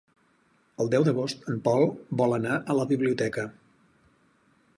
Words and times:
El 0.85 0.89
deu 0.95 1.05
d'agost 1.07 1.45
en 1.53 1.59
Pol 1.67 1.85
vol 2.23 2.35
anar 2.39 2.57
a 2.75 2.79
la 2.79 2.87
biblioteca. 2.97 3.47